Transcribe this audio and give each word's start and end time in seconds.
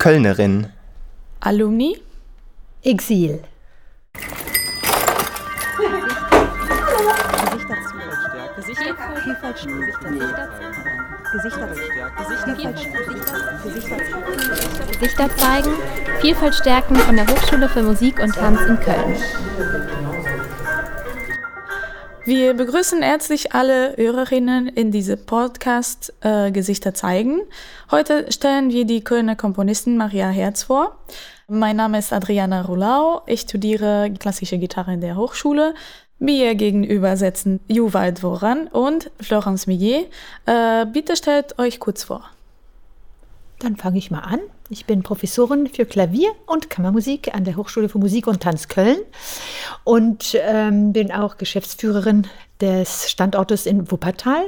Kölnerin. 0.00 0.66
Alumni. 1.40 1.98
Exil. 2.82 3.38
Gesichter 14.90 15.36
zeigen, 15.36 15.70
Vielfalt 16.22 16.54
stärken 16.54 16.96
von 16.96 17.16
der 17.16 17.26
Hochschule 17.26 17.68
für 17.68 17.82
Musik 17.82 18.20
und 18.20 18.34
Tanz 18.34 18.62
in 18.62 18.80
Köln. 18.80 19.16
Wir 22.30 22.54
begrüßen 22.54 23.02
herzlich 23.02 23.54
alle 23.54 23.96
Hörerinnen 23.96 24.68
in 24.68 24.92
diesem 24.92 25.26
Podcast 25.26 26.12
äh, 26.20 26.52
Gesichter 26.52 26.94
zeigen. 26.94 27.40
Heute 27.90 28.30
stellen 28.30 28.70
wir 28.70 28.84
die 28.84 29.02
Kölner 29.02 29.34
Komponistin 29.34 29.96
Maria 29.96 30.28
Herz 30.28 30.62
vor. 30.62 30.96
Mein 31.48 31.74
Name 31.74 31.98
ist 31.98 32.12
Adriana 32.12 32.62
Rulau. 32.62 33.22
Ich 33.26 33.40
studiere 33.40 34.14
klassische 34.16 34.58
Gitarre 34.58 34.94
in 34.94 35.00
der 35.00 35.16
Hochschule. 35.16 35.74
Mir 36.20 36.54
gegenüber 36.54 37.16
sitzen 37.16 37.58
Juval 37.66 38.14
Dvoran 38.14 38.68
und 38.68 39.10
Florence 39.20 39.66
Millet. 39.66 40.08
Äh, 40.46 40.86
bitte 40.86 41.16
stellt 41.16 41.58
euch 41.58 41.80
kurz 41.80 42.04
vor. 42.04 42.30
Dann 43.58 43.74
fange 43.74 43.98
ich 43.98 44.12
mal 44.12 44.20
an. 44.20 44.38
Ich 44.72 44.86
bin 44.86 45.02
Professorin 45.02 45.66
für 45.66 45.84
Klavier 45.84 46.30
und 46.46 46.70
Kammermusik 46.70 47.34
an 47.34 47.42
der 47.42 47.56
Hochschule 47.56 47.88
für 47.88 47.98
Musik 47.98 48.28
und 48.28 48.40
Tanz 48.40 48.68
Köln 48.68 48.98
und 49.82 50.38
ähm, 50.40 50.92
bin 50.92 51.10
auch 51.10 51.38
Geschäftsführerin 51.38 52.28
des 52.60 53.10
Standortes 53.10 53.66
in 53.66 53.90
Wuppertal. 53.90 54.44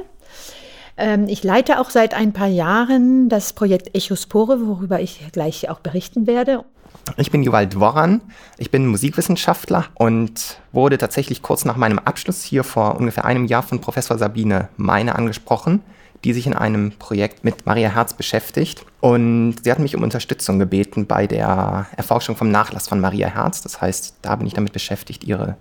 Ähm, 0.95 1.27
ich 1.27 1.43
leite 1.43 1.77
auch 1.77 1.89
seit 1.89 2.13
ein 2.13 2.31
paar 2.31 2.47
Jahren 2.47 3.27
das 3.27 3.51
Projekt 3.51 3.93
Echospore, 3.97 4.65
worüber 4.65 5.01
ich 5.01 5.29
gleich 5.33 5.69
auch 5.69 5.81
berichten 5.81 6.25
werde. 6.25 6.63
Ich 7.17 7.29
bin 7.29 7.43
Juval 7.43 7.67
Dvoran, 7.67 8.21
ich 8.57 8.71
bin 8.71 8.87
Musikwissenschaftler 8.87 9.87
und 9.95 10.61
wurde 10.71 10.97
tatsächlich 10.97 11.41
kurz 11.41 11.65
nach 11.65 11.75
meinem 11.75 11.99
Abschluss 11.99 12.43
hier 12.43 12.63
vor 12.63 12.95
ungefähr 12.95 13.25
einem 13.25 13.43
Jahr 13.43 13.63
von 13.63 13.81
Professor 13.81 14.17
Sabine 14.17 14.69
Meine 14.77 15.15
angesprochen 15.15 15.83
die 16.23 16.33
sich 16.33 16.47
in 16.47 16.53
einem 16.53 16.91
Projekt 16.91 17.43
mit 17.43 17.65
Maria 17.65 17.89
Herz 17.89 18.13
beschäftigt. 18.13 18.85
Und 19.01 19.57
sie 19.63 19.71
hat 19.71 19.79
mich 19.79 19.95
um 19.95 20.03
Unterstützung 20.03 20.59
gebeten 20.59 21.05
bei 21.05 21.27
der 21.27 21.87
Erforschung 21.97 22.35
vom 22.35 22.49
Nachlass 22.49 22.87
von 22.87 22.99
Maria 22.99 23.27
Herz. 23.27 23.61
Das 23.61 23.81
heißt, 23.81 24.15
da 24.21 24.35
bin 24.35 24.47
ich 24.47 24.53
damit 24.53 24.73
beschäftigt, 24.73 25.23
ihre 25.25 25.57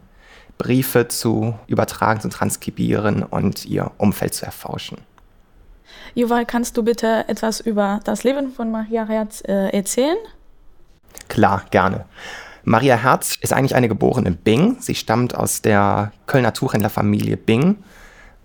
Briefe 0.58 1.08
zu 1.08 1.55
übertragen, 1.66 2.20
zu 2.20 2.28
transkribieren 2.28 3.22
und 3.22 3.64
ihr 3.66 3.90
Umfeld 3.98 4.34
zu 4.34 4.46
erforschen. 4.46 4.98
Juval, 6.14 6.46
kannst 6.46 6.77
du 6.77 6.83
bitte 6.83 7.24
etwas 7.28 7.60
über 7.60 8.00
das 8.05 8.22
Leben 8.22 8.52
von 8.52 8.70
Maria 8.70 9.06
Herz 9.06 9.42
äh, 9.46 9.70
erzählen? 9.70 10.16
Klar, 11.28 11.64
gerne. 11.70 12.05
Maria 12.64 12.96
Herz 12.96 13.36
ist 13.40 13.52
eigentlich 13.52 13.74
eine 13.74 13.88
geborene 13.88 14.30
Bing. 14.30 14.77
Sie 14.78 14.94
stammt 14.94 15.34
aus 15.34 15.62
der 15.62 16.12
Kölner 16.27 16.52
Tuchhändlerfamilie 16.52 17.36
Bing 17.36 17.78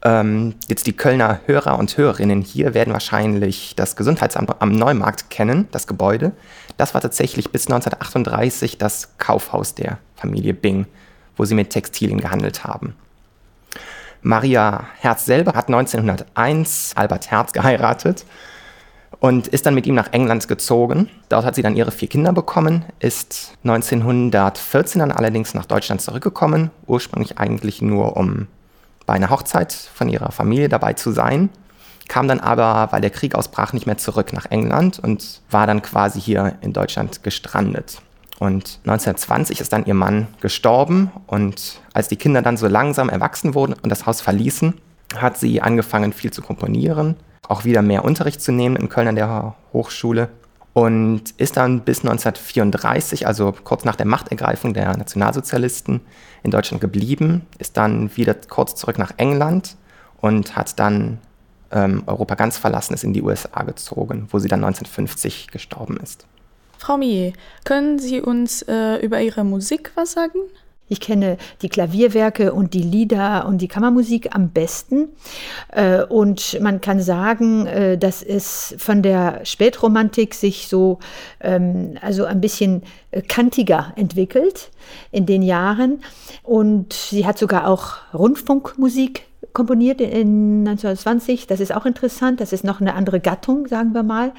ähm, 0.03 0.56
jetzt 0.67 0.88
die 0.88 0.95
Kölner 0.95 1.40
Hörer 1.45 1.80
und 1.80 1.98
Hörerinnen 1.98 2.42
hier 2.42 2.73
werden 2.73 2.94
wahrscheinlich 2.94 3.73
das 3.76 3.95
Gesundheitsamt 3.95 4.62
am 4.62 4.72
Neumarkt 4.72 5.30
kennen, 5.30 5.67
das 5.72 5.88
Gebäude. 5.88 6.34
Das 6.78 6.94
war 6.94 7.02
tatsächlich 7.02 7.52
bis 7.52 7.67
1938 7.67 8.78
das 8.78 9.17
Kaufhaus 9.17 9.73
der 9.73 9.98
Familie 10.16 10.54
Bing, 10.54 10.86
wo 11.36 11.45
sie 11.45 11.56
mit 11.56 11.72
Textilien 11.72 12.22
gehandelt 12.22 12.64
haben. 12.64 12.95
Maria 14.22 14.86
Herz 15.00 15.26
selber 15.26 15.54
hat 15.54 15.67
1901 15.67 16.92
Albert 16.95 17.32
Herz 17.32 17.54
geheiratet 17.54 18.26
und 19.20 19.48
ist 19.48 19.66
dann 19.66 19.76
mit 19.76 19.88
ihm 19.88 19.95
nach 19.95 20.11
England 20.11 20.48
gezogen. 20.48 21.09
Dort 21.30 21.45
hat 21.45 21.56
sie 21.56 21.61
dann 21.61 21.76
ihre 21.76 21.92
vier 21.92 22.08
Kinder 22.08 22.34
bekommen, 22.34 22.86
ist 23.00 23.54
1914 23.64 25.00
dann 25.00 25.11
allerdings 25.11 25.54
nach 25.54 25.66
Deutschland 25.66 26.02
zurückgekommen, 26.02 26.72
ursprünglich 26.86 27.38
eigentlich 27.38 27.82
nur 27.82 28.17
um 28.17 28.48
bei 29.08 29.14
einer 29.14 29.32
Hochzeit 29.32 29.73
von 29.73 30.10
ihrer 30.10 30.32
Familie 30.32 30.70
dabei 30.70 30.94
zu 30.94 31.12
sein, 31.12 31.50
kam 32.08 32.28
dann 32.28 32.40
aber, 32.40 32.92
weil 32.92 33.02
der 33.02 33.10
Krieg 33.10 33.34
ausbrach, 33.34 33.73
nicht 33.73 33.88
mehr 33.88 33.98
zurück 33.98 34.34
nach 34.34 34.45
England 34.52 35.00
und 35.00 35.42
war 35.50 35.66
dann 35.66 35.82
quasi 35.82 36.22
hier 36.22 36.56
in 36.62 36.73
Deutschland 36.73 37.23
gestrandet. 37.23 38.02
Und 38.38 38.80
1920 38.84 39.62
ist 39.62 39.73
dann 39.73 39.86
ihr 39.86 39.96
Mann 39.96 40.28
gestorben 40.42 41.10
und 41.26 41.82
als 41.94 42.08
die 42.08 42.17
Kinder 42.17 42.44
dann 42.44 42.56
so 42.56 42.67
langsam 42.67 43.10
erwachsen 43.10 43.56
wurden 43.56 43.73
und 43.73 43.90
das 43.90 44.06
Haus 44.06 44.22
verließen, 44.22 44.76
hat 45.16 45.38
sie 45.38 45.62
angefangen 45.62 46.14
viel 46.14 46.32
zu 46.32 46.44
komponieren, 46.44 47.16
auch 47.48 47.66
wieder 47.66 47.82
mehr 47.82 48.06
Unterricht 48.06 48.42
zu 48.42 48.52
nehmen 48.52 48.76
in 48.76 48.90
Köln 48.90 49.08
an 49.08 49.16
der 49.16 49.56
Hochschule 49.73 50.30
und 50.77 51.32
ist 51.38 51.58
dann 51.58 51.80
bis 51.80 52.02
1934, 52.02 53.26
also 53.26 53.52
kurz 53.64 53.83
nach 53.83 53.95
der 53.95 54.05
Machtergreifung 54.05 54.76
der 54.76 54.95
Nationalsozialisten, 54.95 56.02
in 56.43 56.52
Deutschland 56.52 56.82
geblieben, 56.82 57.48
ist 57.58 57.77
dann 57.77 58.15
wieder 58.15 58.36
kurz 58.36 58.76
zurück 58.76 58.99
nach 58.99 59.11
England 59.17 59.76
und 60.21 60.55
hat 60.55 60.77
dann 60.77 61.17
ähm, 61.71 62.04
Europa 62.05 62.36
ganz 62.36 62.60
verlassen, 62.60 62.93
ist 62.93 63.04
in 63.04 63.14
die 63.14 63.23
USA 63.23 63.64
gezogen, 63.64 64.27
wo 64.30 64.37
sie 64.37 64.49
dann 64.49 64.64
1950 64.64 65.48
gestorben 65.48 65.98
ist. 65.98 66.27
Frau 66.77 66.95
Millet, 66.95 67.33
können 67.64 67.98
Sie 67.98 68.21
uns 68.21 68.61
äh, 68.61 68.98
über 68.98 69.20
Ihre 69.20 69.43
Musik 69.43 69.92
was 69.95 70.11
sagen? 70.11 70.37
Ich 70.89 70.99
kenne 70.99 71.37
die 71.61 71.70
Klavierwerke 71.70 72.53
und 72.53 72.73
die 72.73 72.81
Lieder 72.81 73.45
und 73.45 73.59
die 73.59 73.67
Kammermusik 73.67 74.33
am 74.33 74.49
besten. 74.49 75.09
Äh, 75.71 76.03
und 76.03 76.59
man 76.61 76.80
kann 76.80 77.02
sagen, 77.02 77.65
äh, 77.67 77.98
dass 77.98 78.23
es 78.23 78.75
von 78.77 79.02
der 79.02 79.45
Spätromantik 79.45 80.33
sich 80.33 80.67
so 80.67 80.99
ähm, 81.42 81.98
also 82.02 82.25
ein 82.25 82.39
bisschen 82.39 82.83
äh, 83.11 83.21
kantiger 83.21 83.93
entwickelt 83.95 84.71
in 85.11 85.25
den 85.25 85.42
Jahren. 85.42 86.02
Und 86.43 86.93
sie 86.93 87.25
hat 87.25 87.37
sogar 87.37 87.67
auch 87.67 87.98
Rundfunkmusik 88.14 89.25
komponiert 89.58 90.02
in 90.02 90.68
1920. 90.68 91.48
Das 91.48 91.60
ist 91.60 91.73
auch 91.73 91.88
interessant. 91.88 92.40
Das 92.42 92.54
ist 92.54 92.64
noch 92.64 92.80
eine 92.80 92.94
andere 92.94 93.20
Gattung, 93.20 93.68
sagen 93.68 93.95
wir 93.95 94.04
mal. 94.04 94.32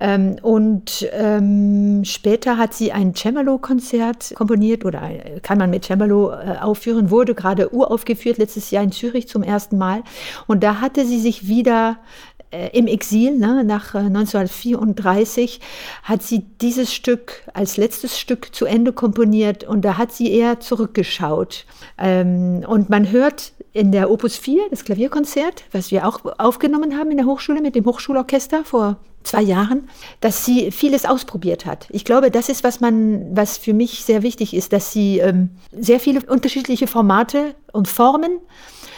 Ähm, 0.00 0.36
und 0.40 1.06
ähm, 1.12 2.02
später 2.04 2.56
hat 2.56 2.72
sie 2.72 2.90
ein 2.90 3.14
Cembalo-Konzert 3.14 4.32
komponiert 4.34 4.86
oder 4.86 5.02
kann 5.42 5.58
man 5.58 5.68
mit 5.68 5.84
Cembalo 5.84 6.30
äh, 6.30 6.56
aufführen, 6.62 7.10
wurde 7.10 7.34
gerade 7.34 7.74
uraufgeführt 7.74 8.38
letztes 8.38 8.70
Jahr 8.70 8.84
in 8.84 8.92
Zürich 8.92 9.28
zum 9.28 9.42
ersten 9.42 9.76
Mal. 9.76 10.02
Und 10.46 10.62
da 10.62 10.80
hatte 10.80 11.04
sie 11.04 11.18
sich 11.18 11.46
wieder 11.48 11.98
äh, 11.98 12.27
im 12.50 12.86
Exil, 12.86 13.36
ne, 13.36 13.62
nach 13.64 13.94
äh, 13.94 13.98
1934, 13.98 15.60
hat 16.02 16.22
sie 16.22 16.46
dieses 16.60 16.94
Stück 16.94 17.42
als 17.52 17.76
letztes 17.76 18.18
Stück 18.18 18.54
zu 18.54 18.64
Ende 18.64 18.92
komponiert 18.92 19.64
und 19.64 19.84
da 19.84 19.98
hat 19.98 20.12
sie 20.12 20.32
eher 20.32 20.60
zurückgeschaut. 20.60 21.66
Ähm, 21.98 22.64
und 22.66 22.88
man 22.88 23.10
hört 23.10 23.52
in 23.72 23.92
der 23.92 24.10
Opus 24.10 24.36
4, 24.36 24.62
das 24.70 24.84
Klavierkonzert, 24.84 25.64
was 25.72 25.90
wir 25.90 26.08
auch 26.08 26.20
aufgenommen 26.38 26.98
haben 26.98 27.10
in 27.10 27.18
der 27.18 27.26
Hochschule 27.26 27.60
mit 27.60 27.74
dem 27.74 27.84
Hochschulorchester 27.84 28.64
vor 28.64 28.96
zwei 29.24 29.42
Jahren, 29.42 29.88
dass 30.20 30.44
sie 30.46 30.70
vieles 30.70 31.04
ausprobiert 31.04 31.66
hat. 31.66 31.86
Ich 31.90 32.04
glaube, 32.04 32.30
das 32.30 32.48
ist, 32.48 32.64
was 32.64 32.80
man, 32.80 33.36
was 33.36 33.58
für 33.58 33.74
mich 33.74 34.04
sehr 34.04 34.22
wichtig 34.22 34.54
ist, 34.54 34.72
dass 34.72 34.92
sie 34.92 35.18
ähm, 35.18 35.50
sehr 35.72 36.00
viele 36.00 36.22
unterschiedliche 36.22 36.86
Formate 36.86 37.54
und 37.72 37.88
Formen 37.88 38.30
äh, 38.32 38.97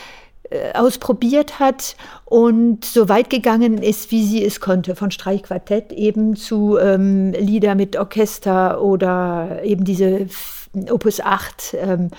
ausprobiert 0.75 1.61
hat 1.61 1.97
und 2.25 2.85
so 2.85 3.09
weit 3.09 3.31
gegangen 3.31 3.79
ist, 3.83 4.11
wie 4.11 4.25
sie 4.25 4.45
es 4.45 4.61
konnte, 4.61 4.97
von 4.97 5.11
Streichquartett 5.11 5.93
eben 5.93 6.37
zu 6.37 6.79
ähm, 6.79 7.33
Lieder 7.33 7.75
mit 7.75 7.97
Orchester 7.97 8.83
oder 8.83 9.63
eben 9.63 9.85
diese 9.85 10.27
Opus 10.91 11.21
8 11.21 11.75
ähm, 11.75 12.11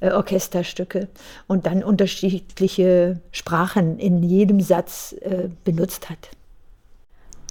äh, 0.00 0.10
Orchesterstücke 0.10 1.08
und 1.48 1.66
dann 1.66 1.82
unterschiedliche 1.82 3.20
Sprachen 3.32 3.98
in 3.98 4.22
jedem 4.22 4.60
Satz 4.60 5.14
äh, 5.20 5.48
benutzt 5.64 6.08
hat. 6.08 6.30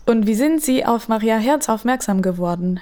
Und 0.06 0.28
wie 0.28 0.36
sind 0.36 0.62
Sie 0.62 0.86
auf 0.86 1.08
Maria 1.08 1.38
Herz 1.38 1.68
aufmerksam 1.68 2.22
geworden? 2.22 2.80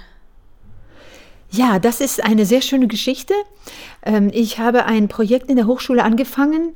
Ja, 1.56 1.78
das 1.78 2.02
ist 2.02 2.24
eine 2.24 2.48
sehr 2.48 2.62
schöne 2.62 2.88
Geschichte. 2.88 3.36
Ähm, 4.04 4.32
ich 4.34 4.58
habe 4.58 4.86
ein 4.86 5.08
Projekt 5.08 5.52
in 5.52 5.56
der 5.56 5.68
Hochschule 5.68 6.04
angefangen, 6.04 6.74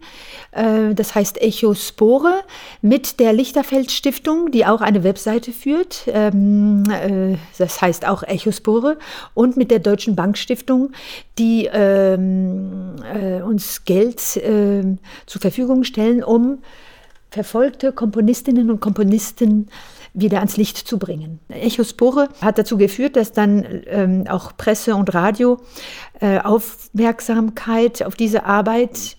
äh, 0.52 0.94
das 0.94 1.16
heißt 1.16 1.42
Echospore, 1.42 2.44
mit 2.84 3.20
der 3.20 3.34
Lichterfeld 3.34 3.90
Stiftung, 3.90 4.52
die 4.52 4.68
auch 4.68 4.82
eine 4.82 5.04
Webseite 5.04 5.52
führt. 5.52 6.04
Ähm, 6.06 6.84
äh, 6.92 7.38
das 7.58 7.82
heißt 7.82 8.08
auch 8.08 8.22
Echospore 8.22 9.00
und 9.34 9.58
mit 9.58 9.72
der 9.72 9.80
Deutschen 9.80 10.16
Bankstiftung, 10.16 10.92
die 11.40 11.68
ähm, 11.74 12.98
äh, 13.16 13.42
uns 13.42 13.84
Geld 13.84 14.20
zur 14.20 15.42
Verfügung 15.42 15.86
stellen, 15.86 16.24
um 16.24 16.60
verfolgte 17.32 17.92
Komponistinnen 17.92 18.70
und 18.70 18.80
Komponisten 18.80 19.70
wieder 20.18 20.40
ans 20.40 20.58
Licht 20.58 20.78
zu 20.78 20.98
bringen. 20.98 21.40
Echospore 21.50 22.30
hat 22.42 22.58
dazu 22.58 22.78
geführt, 22.78 23.16
dass 23.16 23.32
dann 23.32 23.84
ähm, 23.86 24.26
auch 24.28 24.58
Presse 24.58 24.96
und 24.96 25.14
Radio 25.14 25.60
äh, 26.20 26.40
Aufmerksamkeit 26.40 28.04
auf 28.04 28.16
diese 28.16 28.46
Arbeit 28.46 29.16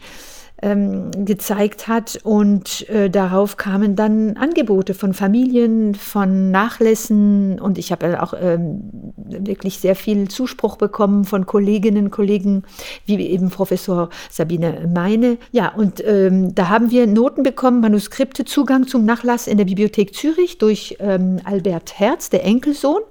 ähm, 0.62 1.10
gezeigt 1.24 1.88
hat. 1.88 2.18
Und 2.22 2.88
äh, 2.88 3.10
darauf 3.10 3.56
kamen 3.56 3.96
dann 3.96 4.36
Angebote 4.36 4.94
von 4.94 5.14
Familien, 5.14 5.94
von 5.94 6.50
Nachlässen. 6.50 7.60
Und 7.60 7.78
ich 7.78 7.92
habe 7.92 8.22
auch 8.22 8.34
ähm, 8.40 9.12
wirklich 9.16 9.78
sehr 9.78 9.94
viel 9.94 10.28
Zuspruch 10.28 10.76
bekommen 10.76 11.24
von 11.24 11.46
Kolleginnen, 11.46 12.10
Kollegen, 12.10 12.64
wie 13.06 13.18
eben 13.26 13.50
Professor 13.50 14.08
Sabine 14.30 14.90
Meine. 14.92 15.38
Ja, 15.52 15.74
und 15.74 16.02
ähm, 16.04 16.54
da 16.54 16.68
haben 16.68 16.90
wir 16.90 17.06
Noten 17.06 17.42
bekommen, 17.42 17.80
Manuskripte, 17.80 18.44
Zugang 18.44 18.86
zum 18.86 19.04
Nachlass 19.04 19.46
in 19.46 19.58
der 19.58 19.64
Bibliothek 19.64 20.14
Zürich 20.14 20.58
durch 20.58 20.96
ähm, 21.00 21.40
Albert 21.44 21.98
Herz, 21.98 22.30
der 22.30 22.44
Enkelsohn, 22.44 23.02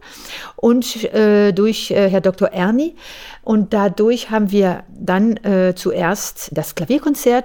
und 0.56 1.06
äh, 1.14 1.54
durch 1.54 1.92
äh, 1.92 2.10
Herr 2.10 2.22
Dr. 2.22 2.50
Erni. 2.50 2.96
Und 3.44 3.74
dadurch 3.74 4.30
haben 4.30 4.52
wir 4.52 4.84
dann 4.90 5.38
äh, 5.38 5.74
zuerst 5.74 6.50
das 6.54 6.76
Klavierkonzert 6.76 7.37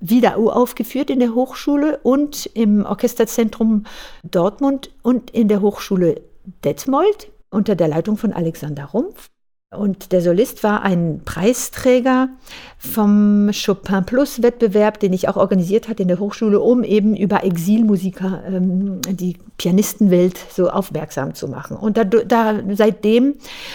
wieder 0.00 0.36
aufgeführt 0.36 1.10
in 1.10 1.20
der 1.20 1.34
Hochschule 1.34 1.98
und 2.02 2.46
im 2.54 2.84
Orchesterzentrum 2.84 3.84
Dortmund 4.22 4.90
und 5.02 5.30
in 5.30 5.48
der 5.48 5.60
Hochschule 5.60 6.22
Detmold 6.64 7.30
unter 7.50 7.74
der 7.74 7.88
Leitung 7.88 8.16
von 8.16 8.32
Alexander 8.32 8.84
Rumpf. 8.84 9.28
Und 9.70 10.12
der 10.12 10.22
Solist 10.22 10.64
war 10.64 10.82
ein 10.82 11.20
Preisträger 11.26 12.30
vom 12.78 13.50
Chopin 13.52 14.02
Plus 14.06 14.42
Wettbewerb, 14.42 14.98
den 14.98 15.12
ich 15.12 15.28
auch 15.28 15.36
organisiert 15.36 15.90
hatte 15.90 16.00
in 16.00 16.08
der 16.08 16.18
Hochschule, 16.18 16.58
um 16.58 16.84
eben 16.84 17.14
über 17.14 17.44
Exilmusiker 17.44 18.44
ähm, 18.46 19.02
die 19.10 19.36
Pianistenwelt 19.58 20.38
so 20.50 20.70
aufmerksam 20.70 21.34
zu 21.34 21.48
machen. 21.48 21.76
Und 21.76 21.98
da, 21.98 22.04
da, 22.04 22.60
seitdem 22.70 23.34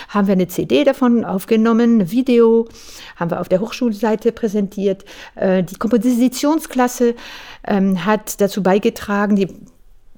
haben 0.09 0.25
wir 0.25 0.31
eine 0.31 0.47
CD 0.47 0.83
davon 0.83 1.23
aufgenommen, 1.25 1.99
ein 1.99 2.09
Video 2.09 2.67
haben 3.15 3.29
wir 3.29 3.39
auf 3.39 3.49
der 3.49 3.59
Hochschulseite 3.59 4.31
präsentiert. 4.31 5.05
Äh, 5.35 5.61
die 5.61 5.75
Kompositionsklasse 5.75 7.13
ähm, 7.67 8.03
hat 8.03 8.41
dazu 8.41 8.63
beigetragen, 8.63 9.35
die 9.35 9.47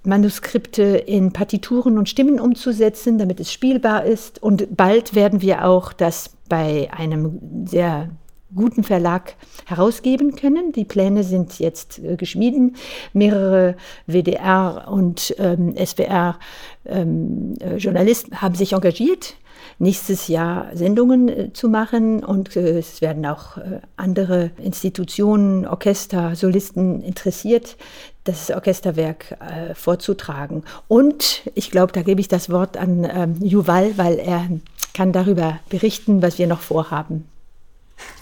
Manuskripte 0.06 0.84
in 0.84 1.34
Partituren 1.34 1.98
und 1.98 2.10
Stimmen 2.10 2.40
umzusetzen, 2.40 3.18
damit 3.18 3.40
es 3.40 3.52
spielbar 3.52 4.06
ist. 4.06 4.42
Und 4.42 4.75
bald 4.75 5.16
werden 5.16 5.42
wir 5.42 5.66
auch 5.66 5.94
das 5.94 6.31
bei 6.48 6.90
einem 6.92 7.66
sehr 7.66 8.10
guten 8.54 8.84
Verlag 8.84 9.36
herausgeben 9.66 10.36
können. 10.36 10.72
Die 10.72 10.86
Pläne 10.86 11.24
sind 11.24 11.60
jetzt 11.60 12.00
äh, 12.00 12.16
geschmieden. 12.16 12.75
Mehrere 13.13 13.75
WDR 14.07 14.88
und 14.90 15.36
ähm, 15.38 15.75
SWR 15.78 16.40
ähm, 16.86 17.56
äh, 17.60 17.75
Journalisten 17.78 18.42
haben 18.42 18.56
sich 18.56 18.74
engagiert 18.74 19.36
nächstes 19.77 20.27
Jahr 20.27 20.68
Sendungen 20.74 21.30
äh, 21.30 21.54
zu 21.54 21.69
machen 21.69 22.24
und 22.24 22.56
äh, 22.56 22.80
es 22.80 23.01
werden 23.01 23.25
auch 23.25 23.57
äh, 23.57 23.81
andere 23.98 24.51
Institutionen, 24.57 25.66
Orchester, 25.66 26.36
Solisten 26.36 27.01
interessiert, 27.01 27.77
das 28.24 28.50
Orchesterwerk 28.50 29.38
vorzutragen. 29.75 30.63
Und 30.88 31.44
ich 31.54 31.69
glaube, 31.69 31.94
da 31.94 32.01
gebe 32.01 32.19
ich 32.19 32.27
das 32.27 32.50
Wort 32.50 32.75
an 32.75 33.07
ähm, 33.07 33.36
Juval, 33.39 34.00
weil 34.00 34.18
er 34.18 34.48
kann 34.95 35.12
darüber 35.12 35.60
berichten, 35.69 36.24
was 36.24 36.39
wir 36.39 36.48
noch 36.48 36.62
vorhaben. 36.62 37.28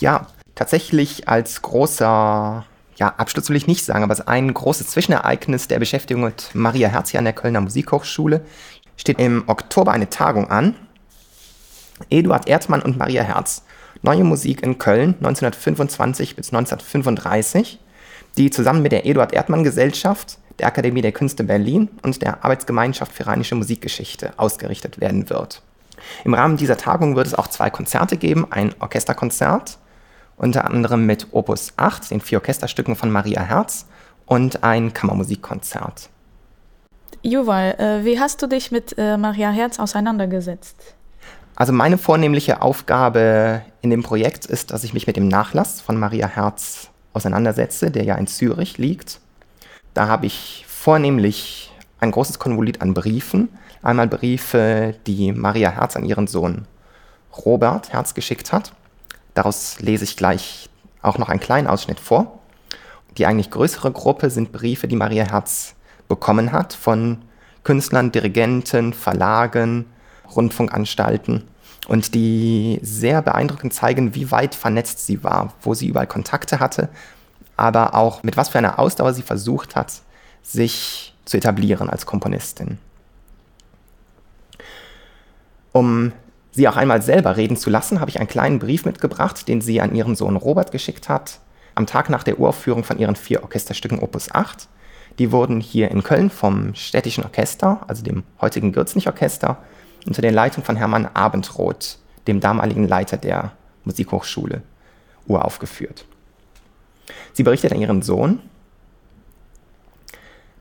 Ja, 0.01 0.27
tatsächlich 0.55 1.29
als 1.29 1.61
großer 1.61 2.65
ja, 2.97 3.07
Abschluss 3.17 3.49
will 3.49 3.55
ich 3.55 3.67
nicht 3.67 3.85
sagen, 3.85 4.03
aber 4.03 4.13
es 4.13 4.19
ist 4.19 4.27
ein 4.27 4.53
großes 4.53 4.87
Zwischenereignis 4.87 5.67
der 5.67 5.79
Beschäftigung 5.79 6.23
mit 6.23 6.49
Maria 6.53 6.89
Herzi 6.89 7.17
an 7.17 7.23
der 7.23 7.33
Kölner 7.33 7.61
Musikhochschule. 7.61 8.45
Steht 8.97 9.19
im 9.19 9.43
Oktober 9.47 9.91
eine 9.91 10.09
Tagung 10.09 10.49
an, 10.51 10.75
Eduard 12.09 12.47
Erdmann 12.47 12.81
und 12.81 12.97
Maria 12.97 13.23
Herz. 13.23 13.63
Neue 14.01 14.23
Musik 14.23 14.63
in 14.63 14.77
Köln 14.77 15.15
1925 15.19 16.35
bis 16.35 16.53
1935, 16.53 17.79
die 18.37 18.49
zusammen 18.49 18.81
mit 18.81 18.91
der 18.91 19.05
Eduard 19.05 19.33
Erdmann 19.33 19.63
Gesellschaft, 19.63 20.39
der 20.59 20.67
Akademie 20.67 21.01
der 21.01 21.11
Künste 21.11 21.43
Berlin 21.43 21.89
und 22.01 22.21
der 22.21 22.43
Arbeitsgemeinschaft 22.43 23.11
für 23.11 23.27
rheinische 23.27 23.55
Musikgeschichte 23.55 24.33
ausgerichtet 24.37 24.99
werden 24.99 25.29
wird. 25.29 25.61
Im 26.25 26.33
Rahmen 26.33 26.57
dieser 26.57 26.77
Tagung 26.77 27.15
wird 27.15 27.27
es 27.27 27.35
auch 27.35 27.47
zwei 27.47 27.69
Konzerte 27.69 28.17
geben, 28.17 28.47
ein 28.49 28.73
Orchesterkonzert, 28.79 29.77
unter 30.37 30.65
anderem 30.65 31.05
mit 31.05 31.27
Opus 31.31 31.73
8, 31.77 32.11
den 32.11 32.21
vier 32.21 32.39
Orchesterstücken 32.39 32.95
von 32.95 33.11
Maria 33.11 33.41
Herz, 33.41 33.85
und 34.25 34.63
ein 34.63 34.93
Kammermusikkonzert. 34.93 36.09
Juval, 37.21 37.75
äh, 37.77 38.05
wie 38.05 38.19
hast 38.19 38.41
du 38.41 38.47
dich 38.47 38.71
mit 38.71 38.95
äh, 38.97 39.17
Maria 39.17 39.51
Herz 39.51 39.79
auseinandergesetzt? 39.79 40.95
Also 41.55 41.71
meine 41.71 41.97
vornehmliche 41.97 42.61
Aufgabe 42.61 43.61
in 43.81 43.89
dem 43.89 44.01
Projekt 44.01 44.45
ist, 44.45 44.71
dass 44.71 44.83
ich 44.83 44.93
mich 44.93 45.05
mit 45.05 45.17
dem 45.17 45.27
Nachlass 45.27 45.81
von 45.81 45.97
Maria 45.97 46.27
Herz 46.27 46.89
auseinandersetze, 47.13 47.91
der 47.91 48.03
ja 48.03 48.15
in 48.15 48.27
Zürich 48.27 48.77
liegt. 48.77 49.19
Da 49.93 50.07
habe 50.07 50.25
ich 50.25 50.65
vornehmlich 50.67 51.71
ein 51.99 52.11
großes 52.11 52.39
Konvolut 52.39 52.81
an 52.81 52.93
Briefen. 52.93 53.49
Einmal 53.83 54.07
Briefe, 54.07 54.95
die 55.05 55.31
Maria 55.31 55.69
Herz 55.69 55.95
an 55.95 56.05
ihren 56.05 56.27
Sohn 56.27 56.67
Robert 57.45 57.93
Herz 57.93 58.13
geschickt 58.15 58.51
hat. 58.51 58.73
Daraus 59.35 59.79
lese 59.79 60.03
ich 60.03 60.17
gleich 60.17 60.69
auch 61.01 61.17
noch 61.17 61.29
einen 61.29 61.39
kleinen 61.39 61.67
Ausschnitt 61.67 61.99
vor. 61.99 62.39
Die 63.17 63.27
eigentlich 63.27 63.51
größere 63.51 63.91
Gruppe 63.91 64.31
sind 64.31 64.51
Briefe, 64.51 64.87
die 64.87 64.95
Maria 64.95 65.25
Herz 65.25 65.75
bekommen 66.07 66.51
hat 66.51 66.73
von 66.73 67.21
Künstlern, 67.63 68.11
Dirigenten, 68.11 68.93
Verlagen, 68.93 69.85
Rundfunkanstalten 70.35 71.43
und 71.87 72.13
die 72.15 72.79
sehr 72.81 73.21
beeindruckend 73.21 73.73
zeigen, 73.73 74.15
wie 74.15 74.31
weit 74.31 74.55
vernetzt 74.55 75.05
sie 75.05 75.23
war, 75.23 75.53
wo 75.61 75.73
sie 75.73 75.87
überall 75.87 76.07
Kontakte 76.07 76.59
hatte, 76.59 76.89
aber 77.57 77.95
auch 77.95 78.23
mit 78.23 78.37
was 78.37 78.49
für 78.49 78.57
einer 78.57 78.79
Ausdauer 78.79 79.13
sie 79.13 79.21
versucht 79.21 79.75
hat, 79.75 80.01
sich 80.41 81.13
zu 81.25 81.37
etablieren 81.37 81.89
als 81.89 82.05
Komponistin. 82.05 82.77
Um 85.71 86.11
sie 86.51 86.67
auch 86.67 86.77
einmal 86.77 87.01
selber 87.01 87.35
reden 87.35 87.57
zu 87.57 87.69
lassen, 87.69 87.99
habe 87.99 88.09
ich 88.09 88.19
einen 88.19 88.27
kleinen 88.27 88.59
Brief 88.59 88.85
mitgebracht, 88.85 89.47
den 89.47 89.61
sie 89.61 89.81
an 89.81 89.95
ihren 89.95 90.15
Sohn 90.15 90.35
Robert 90.35 90.71
geschickt 90.71 91.09
hat, 91.09 91.39
am 91.75 91.87
Tag 91.87 92.09
nach 92.09 92.23
der 92.23 92.39
Uraufführung 92.39 92.83
von 92.83 92.99
ihren 92.99 93.15
vier 93.15 93.43
Orchesterstücken 93.43 93.99
Opus 93.99 94.31
8. 94.31 94.67
Die 95.19 95.31
wurden 95.31 95.59
hier 95.59 95.89
in 95.91 96.03
Köln 96.03 96.29
vom 96.29 96.75
Städtischen 96.75 97.23
Orchester, 97.23 97.81
also 97.87 98.03
dem 98.03 98.23
heutigen 98.39 98.71
Gürzenich-Orchester, 98.71 99.57
unter 100.05 100.21
der 100.21 100.31
Leitung 100.31 100.63
von 100.63 100.75
Hermann 100.75 101.05
Abendroth, 101.13 101.97
dem 102.27 102.39
damaligen 102.39 102.87
Leiter 102.87 103.17
der 103.17 103.51
Musikhochschule, 103.83 104.61
uraufgeführt. 105.27 106.05
Sie 107.33 107.43
berichtet 107.43 107.71
an 107.71 107.81
ihren 107.81 108.01
Sohn, 108.01 108.39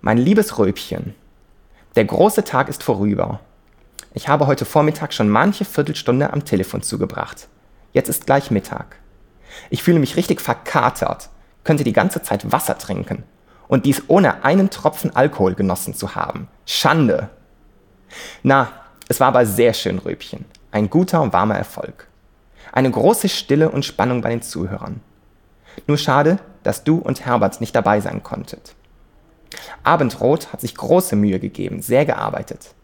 Mein 0.00 0.18
liebes 0.18 0.58
Röbchen, 0.58 1.14
der 1.94 2.04
große 2.04 2.42
Tag 2.44 2.68
ist 2.68 2.82
vorüber. 2.82 3.40
Ich 4.14 4.28
habe 4.28 4.46
heute 4.46 4.64
Vormittag 4.64 5.12
schon 5.12 5.28
manche 5.28 5.64
Viertelstunde 5.64 6.32
am 6.32 6.44
Telefon 6.44 6.82
zugebracht. 6.82 7.48
Jetzt 7.93 8.08
ist 8.08 8.26
gleich 8.26 8.50
Mittag. 8.50 8.96
Ich 9.70 9.82
fühle 9.82 10.00
mich 10.00 10.17
richtig 10.17 10.40
verkatert, 10.40 11.28
könnte 11.64 11.84
die 11.84 11.93
ganze 11.93 12.22
Zeit 12.22 12.50
Wasser 12.50 12.78
trinken. 12.78 13.24
Und 13.69 13.86
dies 13.86 14.02
ohne 14.08 14.44
einen 14.44 14.70
Tropfen 14.70 15.14
Alkohol 15.14 15.55
genossen 15.55 15.94
zu 15.94 16.14
haben. 16.14 16.48
Schande! 16.67 17.31
Na, 18.43 18.72
es 19.12 19.20
war 19.20 19.28
aber 19.28 19.44
sehr 19.44 19.74
schön, 19.74 19.98
Röbchen. 19.98 20.46
Ein 20.70 20.88
guter 20.88 21.20
und 21.20 21.34
warmer 21.34 21.54
Erfolg. 21.54 22.08
Eine 22.72 22.90
große 22.90 23.28
Stille 23.28 23.69
und 23.69 23.84
Spannung 23.84 24.22
bei 24.22 24.31
den 24.31 24.40
Zuhörern. 24.40 25.02
Nur 25.86 25.98
schade, 25.98 26.38
dass 26.62 26.82
du 26.82 26.96
und 26.96 27.26
Herbert 27.26 27.60
nicht 27.60 27.76
dabei 27.76 28.00
sein 28.00 28.22
konntet. 28.22 28.74
Abendrot 29.82 30.50
hat 30.50 30.62
sich 30.62 30.74
große 30.74 31.14
Mühe 31.14 31.38
gegeben, 31.38 31.82
sehr 31.82 32.06
gearbeitet. 32.06 32.74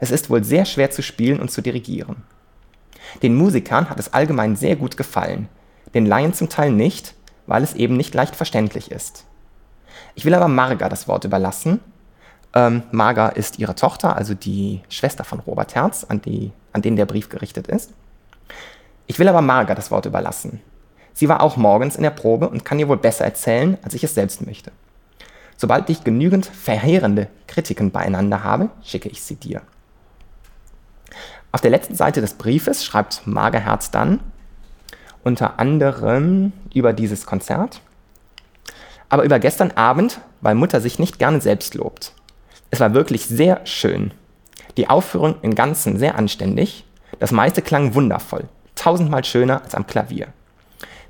Es 0.00 0.10
ist 0.10 0.28
wohl 0.28 0.42
sehr 0.42 0.64
schwer 0.64 0.90
zu 0.90 1.02
spielen 1.04 1.38
und 1.38 1.52
zu 1.52 1.62
dirigieren. 1.62 2.24
Den 3.22 3.36
Musikern 3.36 3.88
hat 3.88 4.00
es 4.00 4.12
allgemein 4.12 4.56
sehr 4.56 4.74
gut 4.74 4.96
gefallen, 4.96 5.48
den 5.94 6.04
Laien 6.04 6.34
zum 6.34 6.48
Teil 6.48 6.72
nicht, 6.72 7.14
weil 7.46 7.62
es 7.62 7.74
eben 7.74 7.96
nicht 7.96 8.12
leicht 8.12 8.34
verständlich 8.34 8.90
ist. 8.90 9.24
Ich 10.16 10.24
will 10.24 10.34
aber 10.34 10.48
Marga 10.48 10.88
das 10.88 11.06
Wort 11.06 11.24
überlassen, 11.24 11.78
ähm, 12.56 12.84
Marga 12.90 13.28
ist 13.28 13.58
ihre 13.58 13.74
Tochter, 13.74 14.16
also 14.16 14.32
die 14.32 14.80
Schwester 14.88 15.24
von 15.24 15.40
Robert 15.40 15.74
Herz, 15.74 16.04
an, 16.08 16.22
die, 16.22 16.52
an 16.72 16.80
den 16.80 16.96
der 16.96 17.04
Brief 17.04 17.28
gerichtet 17.28 17.68
ist. 17.68 17.92
Ich 19.06 19.18
will 19.18 19.28
aber 19.28 19.42
Marga 19.42 19.74
das 19.74 19.90
Wort 19.90 20.06
überlassen. 20.06 20.62
Sie 21.12 21.28
war 21.28 21.42
auch 21.42 21.58
morgens 21.58 21.96
in 21.96 22.02
der 22.02 22.10
Probe 22.10 22.48
und 22.48 22.64
kann 22.64 22.78
dir 22.78 22.88
wohl 22.88 22.96
besser 22.96 23.26
erzählen, 23.26 23.76
als 23.82 23.92
ich 23.92 24.02
es 24.04 24.14
selbst 24.14 24.44
möchte. 24.44 24.72
Sobald 25.58 25.90
ich 25.90 26.02
genügend 26.02 26.46
verheerende 26.46 27.28
Kritiken 27.46 27.90
beieinander 27.90 28.42
habe, 28.42 28.70
schicke 28.82 29.10
ich 29.10 29.22
sie 29.22 29.36
dir. 29.36 29.60
Auf 31.52 31.60
der 31.60 31.70
letzten 31.70 31.94
Seite 31.94 32.22
des 32.22 32.34
Briefes 32.34 32.84
schreibt 32.84 33.26
Marga 33.26 33.58
Herz 33.58 33.90
dann 33.90 34.20
unter 35.22 35.58
anderem 35.58 36.52
über 36.72 36.94
dieses 36.94 37.26
Konzert, 37.26 37.82
aber 39.10 39.24
über 39.24 39.38
gestern 39.40 39.72
Abend, 39.72 40.20
weil 40.40 40.54
Mutter 40.54 40.80
sich 40.80 40.98
nicht 40.98 41.18
gerne 41.18 41.40
selbst 41.42 41.74
lobt. 41.74 42.15
Es 42.70 42.80
war 42.80 42.94
wirklich 42.94 43.26
sehr 43.26 43.64
schön. 43.66 44.12
Die 44.76 44.88
Aufführung 44.88 45.36
im 45.42 45.54
Ganzen 45.54 45.98
sehr 45.98 46.16
anständig. 46.16 46.84
Das 47.18 47.32
meiste 47.32 47.62
klang 47.62 47.94
wundervoll. 47.94 48.48
Tausendmal 48.74 49.24
schöner 49.24 49.62
als 49.62 49.74
am 49.74 49.86
Klavier. 49.86 50.28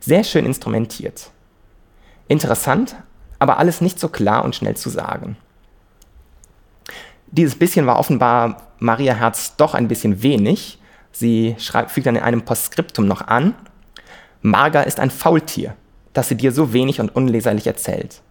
Sehr 0.01 0.23
schön 0.25 0.47
instrumentiert. 0.47 1.31
Interessant, 2.29 2.97
aber 3.39 3.59
alles 3.59 3.81
nicht 3.81 3.99
so 3.99 4.09
klar 4.09 4.45
und 4.45 4.55
schnell 4.55 4.77
zu 4.77 4.89
sagen. 4.89 5.37
Dieses 7.29 7.57
bisschen 7.57 7.87
war 7.87 7.99
offenbar 7.99 8.69
Maria 8.79 9.15
Herz 9.15 9.57
doch 9.57 9.75
ein 9.75 9.89
bisschen 9.89 10.23
wenig. 10.23 10.79
Sie 11.11 11.57
schreibt, 11.59 11.91
fügt 11.91 12.07
dann 12.07 12.17
in 12.17 12.23
einem 12.23 12.43
Postskriptum 12.43 13.07
noch 13.07 13.23
an, 13.23 13.55
Marga 14.43 14.83
ist 14.83 15.01
ein 15.01 15.11
Faultier, 15.11 15.75
das 16.13 16.29
sie 16.29 16.37
dir 16.37 16.53
so 16.53 16.73
wenig 16.73 17.01
und 17.01 17.15
unleserlich 17.17 17.67
erzählt. 17.67 18.23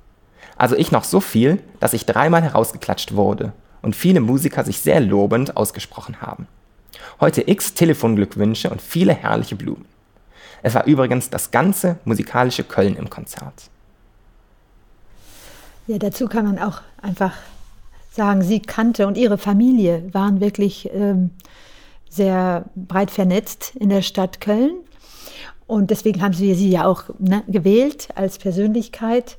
Also 0.58 0.76
ich 0.76 0.92
noch 0.92 1.04
so 1.04 1.20
viel, 1.20 1.60
dass 1.80 1.94
ich 1.94 2.06
dreimal 2.06 2.42
herausgeklatscht 2.42 3.16
wurde 3.16 3.54
und 3.82 3.96
viele 3.96 4.22
Musiker 4.22 4.64
sich 4.64 4.80
sehr 4.80 5.00
lobend 5.00 5.58
ausgesprochen 5.58 6.22
haben. 6.22 6.48
Heute 7.20 7.48
x 7.48 7.74
Telefonglückwünsche 7.74 8.70
und 8.70 8.82
viele 8.82 9.14
herrliche 9.14 9.56
Blumen. 9.56 9.86
Es 10.64 10.74
war 10.74 10.86
übrigens 10.86 11.30
das 11.30 11.52
ganze 11.52 11.98
musikalische 12.06 12.64
Köln 12.64 12.96
im 12.96 13.10
Konzert. 13.10 13.70
Ja, 15.88 16.00
dazu 16.00 16.28
kann 16.28 16.46
man 16.46 16.58
auch 16.58 16.82
einfach 17.02 17.34
sagen, 18.10 18.42
sie 18.42 18.62
kannte 18.62 19.06
und 19.06 19.18
ihre 19.18 19.38
Familie 19.38 20.10
waren 20.14 20.40
wirklich 20.40 20.90
ähm, 20.94 21.32
sehr 22.10 22.66
breit 22.76 23.12
vernetzt 23.12 23.76
in 23.76 23.90
der 23.90 24.02
Stadt 24.02 24.42
Köln. 24.42 24.72
Und 25.68 25.90
deswegen 25.90 26.22
haben 26.22 26.34
sie 26.34 26.54
sie 26.54 26.70
ja 26.70 26.86
auch 26.86 27.06
ne, 27.18 27.44
gewählt 27.48 28.10
als 28.14 28.38
Persönlichkeit. 28.38 29.38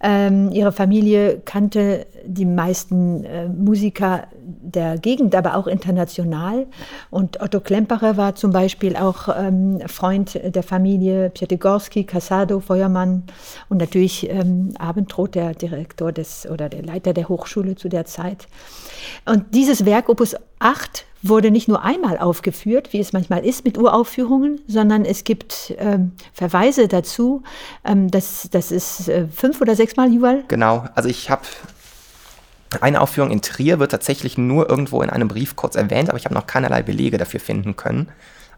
Ähm, 0.00 0.50
ihre 0.50 0.72
Familie 0.72 1.42
kannte 1.44 2.06
die 2.24 2.46
meisten 2.46 3.24
äh, 3.24 3.48
Musiker 3.48 4.28
der 4.40 4.96
Gegend, 4.96 5.34
aber 5.34 5.56
auch 5.56 5.66
international. 5.66 6.66
Und 7.10 7.42
Otto 7.42 7.60
Klemperer 7.60 8.16
war 8.16 8.34
zum 8.34 8.50
Beispiel 8.50 8.96
auch 8.96 9.28
ähm, 9.36 9.80
Freund 9.86 10.40
der 10.42 10.62
Familie, 10.62 11.30
Pietigorski, 11.30 12.04
Casado, 12.04 12.60
Feuermann 12.60 13.24
und 13.68 13.78
natürlich 13.78 14.30
ähm, 14.30 14.72
Abendroth, 14.78 15.34
der 15.34 15.52
Direktor 15.52 16.12
des 16.12 16.48
oder 16.48 16.70
der 16.70 16.82
Leiter 16.82 17.12
der 17.12 17.28
Hochschule 17.28 17.76
zu 17.76 17.88
der 17.88 18.06
Zeit. 18.06 18.46
Und 19.26 19.54
dieses 19.54 19.84
Werk, 19.84 20.08
Opus 20.08 20.34
8, 20.60 21.04
wurde 21.22 21.50
nicht 21.50 21.68
nur 21.68 21.82
einmal 21.82 22.18
aufgeführt, 22.18 22.92
wie 22.92 23.00
es 23.00 23.12
manchmal 23.12 23.44
ist 23.44 23.64
mit 23.64 23.76
Uraufführungen, 23.76 24.60
sondern 24.66 25.04
es 25.04 25.24
gibt 25.24 25.74
ähm, 25.78 26.12
Verweise 26.32 26.88
dazu. 26.88 27.42
Ähm, 27.84 28.10
das, 28.10 28.48
das 28.50 28.70
ist 28.70 29.08
äh, 29.08 29.26
fünf 29.26 29.60
oder 29.60 29.74
sechsmal, 29.74 30.12
Juval? 30.12 30.44
Genau, 30.48 30.84
also 30.94 31.08
ich 31.08 31.30
habe 31.30 31.42
eine 32.80 33.00
Aufführung 33.00 33.30
in 33.30 33.40
Trier 33.40 33.78
wird 33.78 33.92
tatsächlich 33.92 34.36
nur 34.36 34.68
irgendwo 34.68 35.02
in 35.02 35.10
einem 35.10 35.28
Brief 35.28 35.56
kurz 35.56 35.74
erwähnt, 35.74 36.10
aber 36.10 36.18
ich 36.18 36.26
habe 36.26 36.34
noch 36.34 36.46
keinerlei 36.46 36.82
Belege 36.82 37.16
dafür 37.16 37.40
finden 37.40 37.76
können. 37.76 38.08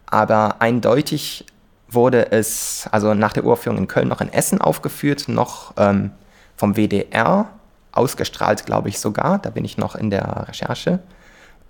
Aber 0.06 0.60
eindeutig 0.60 1.46
wurde 1.88 2.32
es, 2.32 2.88
also 2.90 3.14
nach 3.14 3.32
der 3.32 3.44
Uraufführung 3.44 3.78
in 3.78 3.88
Köln 3.88 4.08
noch 4.08 4.20
in 4.20 4.32
Essen 4.32 4.60
aufgeführt, 4.60 5.28
noch 5.28 5.74
ähm, 5.76 6.10
vom 6.56 6.76
WDR, 6.76 7.48
ausgestrahlt, 7.92 8.66
glaube 8.66 8.88
ich 8.88 9.00
sogar, 9.00 9.38
da 9.38 9.50
bin 9.50 9.64
ich 9.64 9.76
noch 9.76 9.94
in 9.94 10.10
der 10.10 10.48
Recherche. 10.48 11.00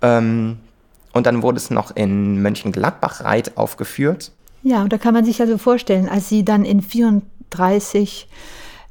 Ähm, 0.01 0.59
und 1.13 1.25
dann 1.25 1.41
wurde 1.41 1.57
es 1.57 1.69
noch 1.69 1.95
in 1.95 2.41
Mönchengladbach-Reit 2.41 3.57
aufgeführt. 3.57 4.31
Ja, 4.63 4.83
und 4.83 4.93
da 4.93 4.97
kann 4.97 5.13
man 5.13 5.25
sich 5.25 5.41
also 5.41 5.57
vorstellen, 5.57 6.07
als 6.07 6.29
sie 6.29 6.45
dann 6.45 6.65
in 6.65 6.81
34 6.81 8.27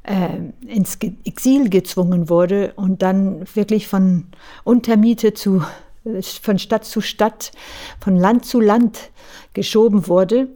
äh, 0.03 0.29
ins 0.67 0.97
Exil 1.23 1.69
gezwungen 1.69 2.29
wurde 2.29 2.73
und 2.75 3.01
dann 3.01 3.45
wirklich 3.53 3.87
von 3.87 4.25
Untermiete 4.63 5.33
zu, 5.33 5.63
von 6.41 6.59
Stadt 6.59 6.85
zu 6.85 7.01
Stadt, 7.01 7.51
von 7.99 8.15
Land 8.15 8.45
zu 8.45 8.59
Land 8.59 9.11
geschoben 9.53 10.07
wurde. 10.07 10.49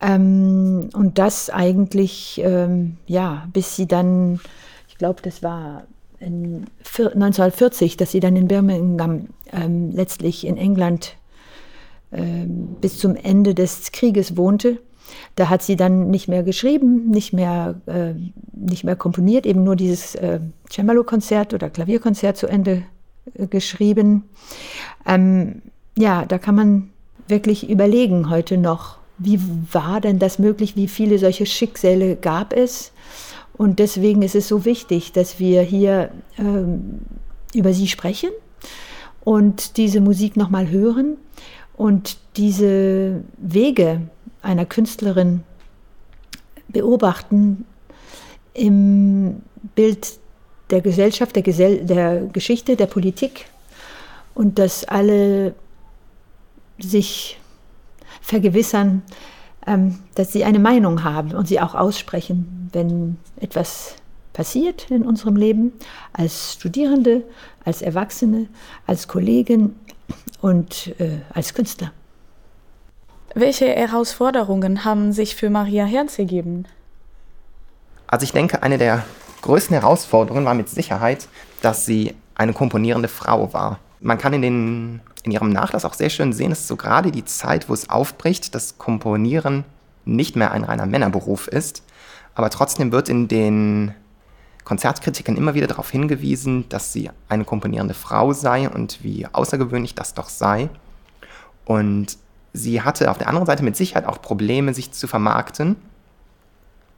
Ähm, 0.00 0.90
und 0.92 1.18
das 1.18 1.50
eigentlich, 1.50 2.40
ähm, 2.44 2.96
ja, 3.06 3.48
bis 3.52 3.76
sie 3.76 3.86
dann, 3.86 4.40
ich 4.88 4.98
glaube, 4.98 5.22
das 5.22 5.42
war 5.42 5.84
1940, 6.20 7.96
dass 7.96 8.10
sie 8.12 8.20
dann 8.20 8.36
in 8.36 8.48
Birmingham 8.48 9.28
ähm, 9.52 9.90
letztlich 9.90 10.46
in 10.46 10.56
England 10.56 11.16
ähm, 12.12 12.76
bis 12.80 12.98
zum 12.98 13.16
Ende 13.16 13.54
des 13.54 13.92
Krieges 13.92 14.36
wohnte. 14.36 14.78
Da 15.34 15.48
hat 15.48 15.62
sie 15.62 15.76
dann 15.76 16.10
nicht 16.10 16.28
mehr 16.28 16.42
geschrieben, 16.42 17.08
nicht 17.10 17.32
mehr, 17.32 17.80
äh, 17.86 18.14
nicht 18.52 18.84
mehr 18.84 18.96
komponiert, 18.96 19.46
eben 19.46 19.64
nur 19.64 19.76
dieses 19.76 20.14
äh, 20.14 20.40
Cembalo-Konzert 20.68 21.54
oder 21.54 21.70
Klavierkonzert 21.70 22.36
zu 22.36 22.46
Ende 22.46 22.82
äh, 23.34 23.46
geschrieben. 23.46 24.24
Ähm, 25.06 25.62
ja, 25.96 26.24
da 26.26 26.38
kann 26.38 26.54
man 26.54 26.90
wirklich 27.28 27.68
überlegen 27.68 28.30
heute 28.30 28.56
noch, 28.56 28.98
wie 29.18 29.40
war 29.72 30.00
denn 30.00 30.18
das 30.18 30.38
möglich, 30.38 30.76
wie 30.76 30.88
viele 30.88 31.18
solche 31.18 31.46
Schicksale 31.46 32.16
gab 32.16 32.52
es 32.52 32.92
und 33.60 33.78
deswegen 33.78 34.22
ist 34.22 34.34
es 34.34 34.48
so 34.48 34.64
wichtig, 34.64 35.12
dass 35.12 35.38
wir 35.38 35.60
hier 35.60 36.12
ähm, 36.38 37.00
über 37.52 37.74
sie 37.74 37.88
sprechen 37.88 38.30
und 39.22 39.76
diese 39.76 40.00
Musik 40.00 40.34
nochmal 40.34 40.70
hören 40.70 41.18
und 41.76 42.16
diese 42.38 43.22
Wege 43.36 44.00
einer 44.40 44.64
Künstlerin 44.64 45.42
beobachten 46.68 47.66
im 48.54 49.42
Bild 49.74 50.18
der 50.70 50.80
Gesellschaft, 50.80 51.36
der, 51.36 51.42
Gesell 51.42 51.84
der 51.84 52.28
Geschichte, 52.32 52.76
der 52.76 52.86
Politik 52.86 53.44
und 54.32 54.58
dass 54.58 54.86
alle 54.86 55.54
sich 56.78 57.38
vergewissern, 58.22 59.02
dass 60.14 60.32
sie 60.32 60.44
eine 60.44 60.58
Meinung 60.58 61.04
haben 61.04 61.34
und 61.34 61.48
sie 61.48 61.60
auch 61.60 61.74
aussprechen, 61.74 62.68
wenn 62.72 63.18
etwas 63.40 63.96
passiert 64.32 64.90
in 64.90 65.04
unserem 65.04 65.36
Leben, 65.36 65.72
als 66.12 66.54
Studierende, 66.54 67.24
als 67.64 67.82
Erwachsene, 67.82 68.46
als 68.86 69.08
Kollegen 69.08 69.78
und 70.40 70.94
äh, 70.98 71.18
als 71.34 71.54
Künstler. 71.54 71.92
Welche 73.34 73.66
Herausforderungen 73.66 74.84
haben 74.84 75.12
sich 75.12 75.36
für 75.36 75.50
Maria 75.50 75.84
Herz 75.84 76.18
ergeben? 76.18 76.66
Also 78.06 78.24
ich 78.24 78.32
denke, 78.32 78.62
eine 78.62 78.76
der 78.76 79.04
größten 79.42 79.74
Herausforderungen 79.74 80.44
war 80.44 80.54
mit 80.54 80.68
Sicherheit, 80.68 81.28
dass 81.62 81.86
sie 81.86 82.14
eine 82.34 82.52
komponierende 82.52 83.08
Frau 83.08 83.52
war. 83.52 83.78
Man 84.00 84.18
kann 84.18 84.32
in 84.32 84.42
den 84.42 85.00
in 85.22 85.32
ihrem 85.32 85.50
Nachlass 85.50 85.84
auch 85.84 85.94
sehr 85.94 86.10
schön 86.10 86.32
sehen, 86.32 86.52
ist 86.52 86.66
so 86.66 86.76
gerade 86.76 87.10
die 87.10 87.24
Zeit, 87.24 87.68
wo 87.68 87.74
es 87.74 87.90
aufbricht, 87.90 88.54
dass 88.54 88.78
Komponieren 88.78 89.64
nicht 90.04 90.36
mehr 90.36 90.52
ein 90.52 90.64
reiner 90.64 90.86
Männerberuf 90.86 91.46
ist. 91.48 91.82
Aber 92.34 92.50
trotzdem 92.50 92.92
wird 92.92 93.08
in 93.08 93.28
den 93.28 93.94
Konzertkritikern 94.64 95.36
immer 95.36 95.54
wieder 95.54 95.66
darauf 95.66 95.90
hingewiesen, 95.90 96.68
dass 96.68 96.92
sie 96.92 97.10
eine 97.28 97.44
komponierende 97.44 97.94
Frau 97.94 98.32
sei 98.32 98.68
und 98.68 99.02
wie 99.02 99.26
außergewöhnlich 99.26 99.94
das 99.94 100.14
doch 100.14 100.28
sei. 100.28 100.70
Und 101.64 102.16
sie 102.52 102.82
hatte 102.82 103.10
auf 103.10 103.18
der 103.18 103.28
anderen 103.28 103.46
Seite 103.46 103.62
mit 103.62 103.76
Sicherheit 103.76 104.06
auch 104.06 104.22
Probleme, 104.22 104.72
sich 104.72 104.92
zu 104.92 105.06
vermarkten. 105.06 105.76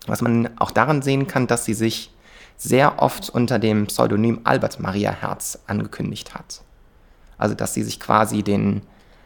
Was 0.06 0.20
man 0.20 0.50
auch 0.58 0.70
daran 0.70 1.02
sehen 1.02 1.26
kann, 1.26 1.46
dass 1.46 1.64
sie 1.64 1.74
sich 1.74 2.12
sehr 2.56 3.02
oft 3.02 3.30
unter 3.30 3.58
dem 3.58 3.86
Pseudonym 3.86 4.40
Albert 4.44 4.78
Maria 4.78 5.10
Herz 5.10 5.58
angekündigt 5.66 6.34
hat. 6.34 6.62
Also 7.42 7.56
dass 7.56 7.74
sie 7.74 7.82
sich 7.82 7.98
quasi 7.98 8.44
den 8.44 8.82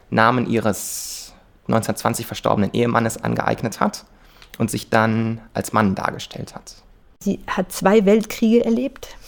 Namen 0.09 0.47
ihres 0.47 1.35
1920 1.69 2.25
verstorbenen 2.25 2.71
Ehemannes 2.73 3.23
angeeignet 3.23 3.79
hat 3.79 4.07
und 4.57 4.71
sich 4.71 4.89
dann 4.89 5.43
als 5.53 5.75
Mann 5.75 5.95
dargestellt 5.95 6.55
hat. 6.55 6.77
Sie 7.21 7.41
hat 7.47 7.73
zwei 7.73 8.07
Weltkriege 8.07 8.65
erlebt, 8.65 9.19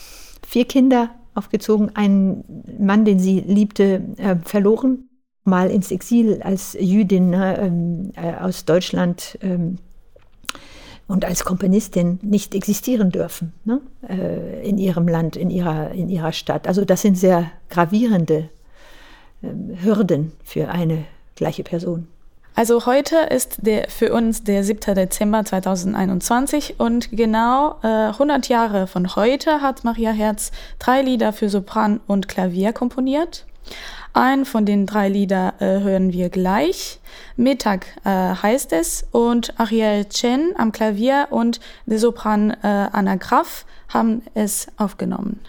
vier 0.47 0.65
Kinder 0.65 1.11
aufgezogen, 1.35 1.95
einen 1.95 2.43
Mann, 2.79 3.05
den 3.05 3.19
sie 3.19 3.41
liebte, 3.41 4.01
äh, 4.17 4.37
verloren, 4.43 5.07
mal 5.43 5.69
ins 5.69 5.91
Exil 5.91 6.41
als 6.41 6.75
Jüdin 6.79 7.29
ne, 7.29 7.59
ähm, 7.59 8.11
äh, 8.15 8.33
aus 8.41 8.65
Deutschland 8.65 9.37
ähm, 9.43 9.77
und 11.07 11.25
als 11.25 11.45
Komponistin 11.45 12.17
nicht 12.23 12.55
existieren 12.55 13.11
dürfen 13.11 13.53
ne, 13.65 13.81
äh, 14.07 14.67
in 14.67 14.79
ihrem 14.79 15.07
Land, 15.07 15.35
in 15.35 15.51
ihrer, 15.51 15.91
in 15.91 16.09
ihrer 16.09 16.31
Stadt. 16.31 16.67
Also 16.67 16.85
das 16.85 17.03
sind 17.03 17.19
sehr 17.19 17.51
gravierende 17.69 18.49
Hürden 19.41 20.33
für 20.43 20.69
eine 20.69 21.05
gleiche 21.35 21.63
Person. 21.63 22.07
Also 22.55 22.85
heute 22.85 23.15
ist 23.29 23.65
der, 23.65 23.89
für 23.89 24.11
uns 24.13 24.43
der 24.43 24.65
7. 24.65 24.93
Dezember 24.93 25.45
2021 25.45 26.79
und 26.79 27.09
genau 27.11 27.77
äh, 27.83 28.07
100 28.07 28.49
Jahre 28.49 28.87
von 28.87 29.15
heute 29.15 29.61
hat 29.61 29.85
Maria 29.85 30.11
Herz 30.11 30.51
drei 30.77 31.01
Lieder 31.01 31.31
für 31.31 31.47
Sopran 31.47 32.01
und 32.05 32.27
Klavier 32.27 32.73
komponiert. 32.73 33.45
Ein 34.11 34.43
von 34.43 34.65
den 34.65 34.85
drei 34.85 35.07
Liedern 35.07 35.53
äh, 35.59 35.79
hören 35.79 36.11
wir 36.11 36.29
gleich. 36.29 36.99
Mittag 37.37 37.85
äh, 38.03 38.09
heißt 38.09 38.73
es 38.73 39.05
und 39.11 39.57
Ariel 39.57 40.05
Chen 40.05 40.53
am 40.57 40.73
Klavier 40.73 41.27
und 41.29 41.61
der 41.85 41.99
Sopran 41.99 42.51
äh, 42.51 42.89
Anna 42.91 43.15
Graf 43.15 43.65
haben 43.87 44.23
es 44.33 44.67
aufgenommen. 44.77 45.39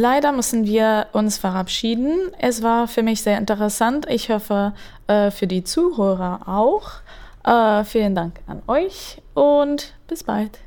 Leider 0.00 0.32
müssen 0.32 0.64
wir 0.64 1.08
uns 1.12 1.36
verabschieden. 1.36 2.32
Es 2.38 2.62
war 2.62 2.88
für 2.88 3.02
mich 3.02 3.20
sehr 3.20 3.36
interessant. 3.36 4.06
Ich 4.08 4.30
hoffe, 4.30 4.72
äh, 5.08 5.30
für 5.30 5.46
die 5.46 5.62
Zuhörer 5.62 6.48
auch. 6.48 7.02
Äh, 7.44 7.84
vielen 7.84 8.14
Dank 8.14 8.40
an 8.46 8.62
euch 8.66 9.20
und 9.34 9.92
bis 10.08 10.24
bald. 10.24 10.58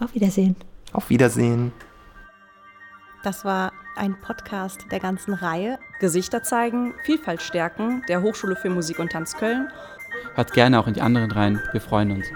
Auf 0.00 0.16
Wiedersehen. 0.16 0.56
Auf 0.92 1.10
Wiedersehen. 1.10 1.72
Das 3.22 3.44
war 3.44 3.70
ein 3.94 4.20
Podcast 4.20 4.80
der 4.90 4.98
ganzen 4.98 5.34
Reihe. 5.34 5.78
Gesichter 6.00 6.42
zeigen, 6.42 6.92
Vielfalt 7.04 7.42
stärken, 7.42 8.02
der 8.08 8.20
Hochschule 8.22 8.56
für 8.56 8.68
Musik 8.68 8.98
und 8.98 9.12
Tanz 9.12 9.36
Köln. 9.36 9.68
Hört 10.34 10.52
gerne 10.54 10.80
auch 10.80 10.88
in 10.88 10.94
die 10.94 11.02
anderen 11.02 11.30
rein. 11.30 11.62
Wir 11.70 11.80
freuen 11.80 12.10
uns. 12.10 12.26